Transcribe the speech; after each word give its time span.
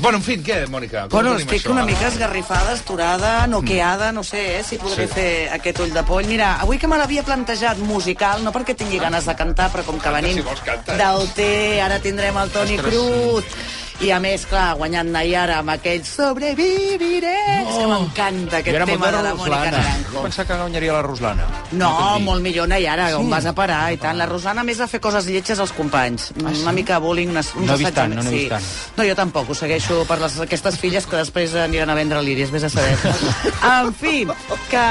Bueno, 0.00 0.18
en 0.18 0.22
fi, 0.24 0.38
què, 0.38 0.66
Mònica? 0.66 1.02
Com 1.08 1.18
Bueno, 1.20 1.34
estic 1.36 1.60
això, 1.60 1.70
una 1.74 1.84
mica 1.84 2.08
esgarrifada, 2.08 2.72
esturada, 2.72 3.46
noqueada, 3.46 4.12
no 4.12 4.22
sé 4.24 4.58
eh, 4.58 4.62
si 4.64 4.78
podré 4.78 5.06
Sí. 5.06 5.12
fer 5.14 5.48
aquest 5.52 5.80
ull 5.80 5.92
de 5.92 6.02
poll. 6.02 6.24
Mira, 6.26 6.54
avui 6.60 6.78
que 6.78 6.88
me 6.88 6.96
l'havia 6.96 7.22
plantejat 7.22 7.78
musical, 7.78 8.42
no 8.44 8.52
perquè 8.52 8.74
tingui 8.76 8.98
ganes 8.98 9.26
de 9.26 9.34
cantar, 9.36 9.70
però 9.72 9.84
com 9.84 9.98
que 10.00 10.10
venim 10.10 10.34
si 10.34 10.40
vols 10.40 10.60
cantar. 10.64 10.96
del 10.96 11.28
té, 11.34 11.80
ara 11.82 11.98
tindrem 12.00 12.36
el 12.36 12.50
Toni 12.50 12.78
Cruz, 12.78 13.44
i 14.00 14.10
a 14.10 14.18
més, 14.20 14.46
clar, 14.46 14.74
guanyant 14.76 15.10
Nayara 15.12 15.58
amb 15.60 15.70
aquell 15.76 16.02
Sobreviviré, 16.04 17.36
és 17.60 17.74
que 17.76 17.86
m'encanta 17.86 18.56
aquest 18.62 18.84
tema 18.86 19.10
de 19.10 19.22
la 19.22 19.34
Mònica 19.34 19.44
Ruslana. 19.44 19.70
Naranjo. 19.76 20.12
Jo 20.14 20.22
pensava 20.22 20.46
que 20.48 20.62
guanyaria 20.62 20.92
la 20.92 21.02
Ruslana. 21.02 21.44
No, 21.72 22.18
molt 22.24 22.42
millor 22.42 22.66
Nayara, 22.68 23.12
on 23.18 23.28
vas 23.30 23.46
a 23.46 23.52
parar 23.54 23.92
i 23.94 23.98
tant. 24.00 24.18
La 24.18 24.26
Rosana 24.26 24.64
a 24.64 24.66
més 24.66 24.80
va 24.80 24.88
fer 24.90 24.98
coses 25.02 25.28
lletges 25.30 25.60
als 25.62 25.72
companys. 25.76 26.30
Una 26.40 26.72
mica 26.74 26.96
de 26.96 27.04
bullying, 27.04 27.30
unes, 27.30 27.52
uns 27.54 27.68
No 27.68 27.76
he 27.76 27.84
vist 27.84 27.94
tant, 27.94 28.10
assetjaments, 28.10 28.24
no 28.24 28.30
n'he 28.30 28.36
vist 28.36 28.54
tant. 28.54 28.96
No, 28.98 29.06
jo 29.06 29.14
tampoc, 29.18 29.50
ho 29.50 29.56
segueixo 29.56 30.00
per 30.08 30.18
les, 30.22 30.38
aquestes 30.46 30.78
filles 30.80 31.06
que 31.06 31.20
després 31.20 31.54
aniran 31.62 31.92
a 31.92 31.96
vendre 31.98 32.22
l'Iris, 32.26 32.50
vés 32.50 32.66
a 32.66 32.70
saber. 32.72 33.14
en 33.70 33.92
fi, 33.94 34.24
que 34.72 34.84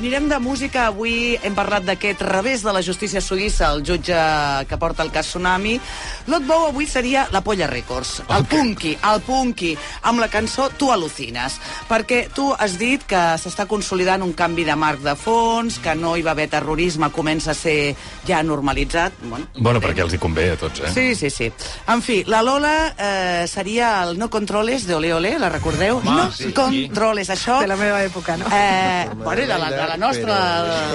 anirem 0.00 0.28
de 0.28 0.40
música. 0.42 0.88
Avui 0.90 1.38
hem 1.40 1.56
parlat 1.56 1.86
d'aquest 1.88 2.22
revés 2.26 2.64
de 2.66 2.74
la 2.74 2.84
justícia 2.84 3.22
suïssa, 3.24 3.70
el 3.72 3.84
jutge 3.86 4.20
que 4.68 4.80
porta 4.80 5.06
el 5.06 5.12
cas 5.14 5.30
Tsunami. 5.30 5.78
Lot 6.28 6.44
Bou 6.48 6.68
avui 6.68 6.88
seria 6.90 7.26
la 7.32 7.40
Polla 7.46 7.68
Records, 7.70 8.20
el 8.28 8.44
punky, 8.50 8.96
el 9.12 9.24
punky, 9.24 9.72
amb 10.10 10.20
la 10.20 10.28
cançó 10.32 10.68
Tu 10.76 10.90
al·lucines, 10.92 11.56
perquè 11.88 12.26
tu 12.34 12.50
has 12.52 12.76
dit 12.80 13.04
que 13.08 13.22
s'està 13.40 13.66
consolidant 13.70 14.22
un 14.26 14.34
canvi 14.36 14.66
de 14.68 14.76
marc 14.76 15.04
de 15.04 15.16
fons, 15.16 15.80
que 15.80 15.94
no 15.96 16.09
hi 16.16 16.22
va 16.22 16.32
haver 16.32 16.48
terrorisme, 16.50 17.10
comença 17.14 17.52
a 17.52 17.54
ser 17.54 17.94
ja 18.26 18.42
normalitzat. 18.42 19.12
Bueno, 19.22 19.46
Bueno, 19.56 19.80
perquè 19.80 20.02
els 20.04 20.14
hi 20.14 20.18
convé 20.18 20.50
a 20.52 20.56
tots, 20.56 20.80
eh? 20.80 20.90
Sí, 20.94 21.14
sí, 21.14 21.30
sí. 21.30 21.50
En 21.88 22.02
fi, 22.02 22.22
la 22.26 22.42
Lola 22.42 22.94
eh, 22.96 23.46
seria 23.48 24.02
el 24.04 24.18
No 24.18 24.30
Controles 24.30 24.86
de 24.86 24.94
Ole 24.94 25.12
Ole, 25.14 25.38
la 25.38 25.48
recordeu? 25.48 25.98
Home, 25.98 26.10
no 26.10 26.30
sí, 26.32 26.44
sí. 26.48 26.52
Controles, 26.56 27.30
això... 27.30 27.60
De 27.60 27.70
la 27.70 27.76
meva 27.76 28.02
època, 28.04 28.36
no? 28.36 28.46
Eh, 28.52 29.08
bueno, 29.14 29.46
de 29.46 29.58
la, 29.58 29.70
de 29.70 29.86
la 29.92 29.96
nostra, 29.96 30.38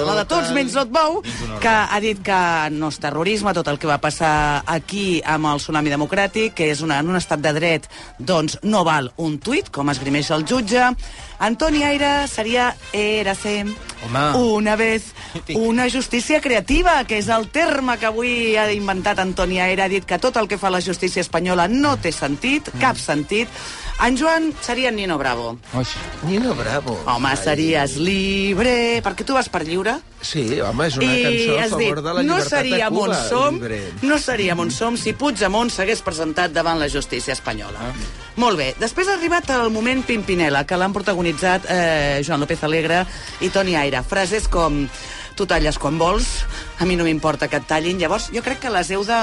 la 0.05 0.15
de 0.15 0.25
tots 0.25 0.51
menys 0.55 0.75
Lot 0.75 0.91
Bou, 0.91 1.21
que 1.61 1.69
ha 1.69 1.99
dit 2.03 2.21
que 2.25 2.39
no 2.71 2.89
és 2.93 2.99
terrorisme 3.01 3.53
tot 3.53 3.67
el 3.71 3.79
que 3.79 3.89
va 3.89 3.99
passar 4.01 4.63
aquí 4.65 5.21
amb 5.25 5.51
el 5.51 5.61
tsunami 5.61 5.93
democràtic, 5.93 6.53
que 6.57 6.69
és 6.71 6.81
una, 6.85 6.99
en 6.99 7.09
un 7.11 7.19
estat 7.19 7.41
de 7.43 7.53
dret, 7.55 7.89
doncs 8.19 8.59
no 8.63 8.83
val 8.87 9.11
un 9.21 9.37
tuit, 9.39 9.69
com 9.71 9.89
esgrimeix 9.93 10.31
el 10.35 10.45
jutge. 10.47 10.91
Antoni 11.45 11.83
Aire 11.83 12.27
seria 12.31 12.69
Érase 12.93 13.65
Una 14.35 14.75
vez 14.75 15.13
una 15.55 15.89
justícia 15.89 16.41
creativa, 16.41 17.03
que 17.05 17.17
és 17.21 17.29
el 17.29 17.47
terme 17.53 17.97
que 18.01 18.09
avui 18.09 18.55
ha 18.57 18.67
inventat 18.73 19.19
Antoni 19.19 19.59
Aire. 19.61 19.85
Ha 19.85 19.91
dit 19.91 20.05
que 20.05 20.19
tot 20.19 20.37
el 20.37 20.47
que 20.47 20.57
fa 20.61 20.71
la 20.73 20.81
justícia 20.81 21.21
espanyola 21.23 21.67
no 21.71 21.95
té 21.97 22.11
sentit, 22.15 22.71
cap 22.81 22.97
sentit. 22.97 23.49
En 24.03 24.17
Joan 24.19 24.49
seria 24.59 24.91
Nino 24.91 25.17
Bravo. 25.17 25.53
Oix. 25.73 25.93
Nino 26.27 26.53
Bravo. 26.55 26.97
Home, 27.07 27.31
series 27.39 27.95
libre... 27.95 28.99
Perquè 29.05 29.23
tu 29.23 29.37
vas 29.37 29.47
per 29.47 29.63
lliure? 29.63 29.93
Sí, 30.25 30.59
home, 30.59 30.87
és 30.89 30.97
una 30.99 31.05
I 31.05 31.23
cançó 31.23 31.55
a 31.55 31.69
favor 31.69 31.79
dit, 31.79 32.03
de 32.03 32.13
la 32.17 32.23
no 32.25 32.35
llibertat 32.35 32.49
seríem 32.49 32.83
a 32.83 32.89
Cuba. 32.89 33.05
on 33.05 33.15
som, 33.29 33.55
Libre. 33.55 33.79
no 34.01 34.17
seríem 34.19 34.59
on 34.59 34.71
som 34.73 34.97
si 34.97 35.13
Puigdemont 35.13 35.71
s'hagués 35.71 36.01
presentat 36.03 36.51
davant 36.51 36.79
la 36.81 36.89
justícia 36.91 37.31
espanyola. 37.37 37.91
Molt 38.41 38.59
bé, 38.59 38.73
després 38.81 39.07
ha 39.07 39.15
arribat 39.15 39.51
el 39.55 39.69
moment 39.71 40.01
Pimpinela, 40.03 40.65
que 40.67 40.75
l'han 40.75 40.95
protagonitzat 40.95 41.69
eh, 41.69 42.23
Joan 42.25 42.43
López 42.43 42.63
Alegre 42.67 43.05
i 43.45 43.51
Toni 43.53 43.77
Aire. 43.79 44.01
Frases 44.03 44.49
com 44.51 44.81
tu 45.35 45.45
talles 45.45 45.77
quan 45.77 45.97
vols, 45.99 46.25
a 46.79 46.85
mi 46.85 46.95
no 46.95 47.03
m'importa 47.03 47.47
que 47.51 47.57
et 47.59 47.67
tallin. 47.67 47.99
Llavors, 47.99 48.29
jo 48.33 48.41
crec 48.43 48.59
que 48.63 48.69
les 48.71 48.89
heu 48.95 49.03
de 49.05 49.17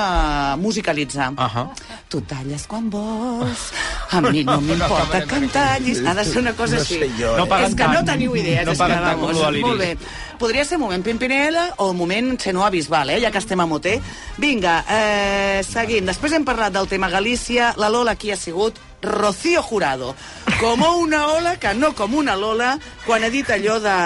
musicalitzar. 0.61 1.33
Ahà. 1.37 1.67
Tu 2.13 2.21
talles 2.29 2.67
quan 2.69 2.91
vols, 2.93 3.71
a 4.13 4.21
mi 4.21 4.45
no 4.45 4.59
m'importa 4.61 5.23
que 5.27 5.37
em 5.41 5.49
tallis. 5.49 6.03
Ha 6.07 6.15
de 6.15 6.25
ser 6.25 6.39
una 6.43 6.53
cosa 6.53 6.77
No 6.77 6.83
així. 6.83 6.99
sé 7.01 7.11
jo, 7.19 7.37
No 7.37 7.47
eh? 7.47 7.65
és 7.67 7.75
que 7.75 7.89
no 7.89 8.05
teniu 8.05 8.37
idees. 8.37 8.67
No 8.67 8.73
és 8.73 8.79
que, 8.79 8.85
paguen 8.85 9.03
tant 9.07 9.19
com 9.21 9.33
vamos. 9.33 9.61
Molt 9.63 9.79
bé. 9.81 9.97
Podria 10.39 10.65
ser 10.67 10.79
moment 10.79 11.05
Pimpinela 11.05 11.69
o 11.79 11.93
moment 11.95 12.37
Xenoa 12.41 12.69
Bisbal, 12.71 13.11
eh? 13.11 13.21
ja 13.23 13.31
que 13.31 13.39
estem 13.39 13.61
a 13.61 13.67
Moter. 13.67 14.01
Vinga, 14.39 14.85
eh, 14.91 15.63
seguim. 15.65 16.05
Després 16.07 16.33
hem 16.33 16.45
parlat 16.45 16.73
del 16.75 16.89
tema 16.89 17.09
Galícia. 17.09 17.73
La 17.77 17.89
Lola 17.89 18.13
aquí 18.17 18.33
ha 18.33 18.37
sigut 18.37 18.79
Rocío 19.03 19.63
Jurado. 19.63 20.15
Com 20.61 20.83
una 20.83 21.27
ola, 21.29 21.57
que 21.59 21.73
no 21.75 21.95
com 21.95 22.15
una 22.15 22.37
Lola, 22.37 22.79
quan 23.07 23.25
ha 23.25 23.31
dit 23.31 23.49
allò 23.51 23.79
de... 23.81 23.97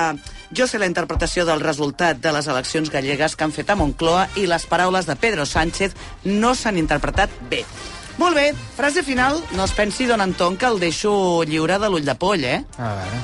Jo 0.55 0.67
sé 0.71 0.79
la 0.79 0.87
interpretació 0.87 1.45
del 1.49 1.61
resultat 1.65 2.21
de 2.23 2.33
les 2.33 2.47
eleccions 2.47 2.91
gallegues 2.93 3.34
que 3.34 3.45
han 3.45 3.55
fet 3.55 3.71
a 3.71 3.77
Moncloa 3.79 4.29
i 4.39 4.47
les 4.47 4.67
paraules 4.71 5.09
de 5.09 5.17
Pedro 5.19 5.47
Sánchez 5.47 5.97
no 6.25 6.55
s'han 6.55 6.79
interpretat 6.79 7.33
bé. 7.51 7.65
Molt 8.17 8.37
bé, 8.39 8.53
frase 8.77 9.03
final, 9.05 9.43
no 9.57 9.65
es 9.67 9.75
pensi, 9.77 10.07
don 10.07 10.23
Anton, 10.25 10.57
que 10.57 10.69
el 10.71 10.79
deixo 10.81 11.43
lliure 11.45 11.77
de 11.79 11.91
l'ull 11.91 12.07
de 12.07 12.15
poll, 12.17 12.45
eh? 12.45 12.62
A 12.79 12.95
veure. 13.01 13.19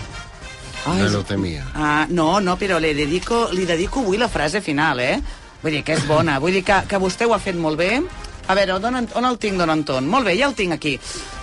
Me 0.99 1.09
lo 1.09 1.23
temia. 1.23 1.65
Ah, 1.75 2.07
no, 2.11 2.41
no, 2.41 2.59
però 2.59 2.81
li 2.83 2.93
dedico, 2.93 3.47
li 3.53 3.65
dedico 3.65 4.03
avui 4.03 4.19
la 4.19 4.29
frase 4.29 4.61
final, 4.61 5.01
eh? 5.01 5.23
Vull 5.63 5.79
dir 5.79 5.85
que 5.87 5.95
és 5.95 6.05
bona, 6.09 6.41
vull 6.43 6.59
dir 6.59 6.65
que, 6.67 6.83
que 6.91 6.99
vostè 7.01 7.25
ho 7.25 7.33
ha 7.37 7.41
fet 7.41 7.57
molt 7.57 7.79
bé. 7.79 8.03
A 8.51 8.57
veure, 8.59 8.75
on, 8.75 9.07
on 9.15 9.29
el 9.29 9.39
tinc, 9.39 9.57
don 9.61 9.71
Anton? 9.71 10.09
Molt 10.11 10.27
bé, 10.27 10.35
ja 10.37 10.49
el 10.51 10.57
tinc 10.59 10.75
aquí. 10.75 10.97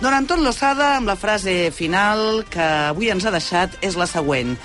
Don 0.03 0.13
Anton 0.13 0.44
Lozada, 0.44 0.97
amb 0.97 1.07
la 1.07 1.16
frase 1.16 1.72
final 1.72 2.44
que 2.51 2.66
avui 2.91 3.09
ens 3.09 3.25
ha 3.25 3.34
deixat, 3.34 3.79
és 3.81 3.96
la 3.96 4.09
següent. 4.11 4.57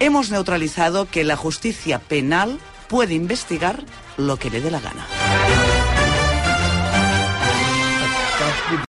Hemos 0.00 0.30
neutralizado 0.30 1.06
que 1.08 1.24
la 1.24 1.36
justicia 1.36 1.98
penal 1.98 2.58
puede 2.88 3.14
investigar 3.14 3.84
lo 4.16 4.36
que 4.36 4.50
le 4.50 4.60
dé 4.60 4.70
la 4.70 4.80
gana. 4.80 5.06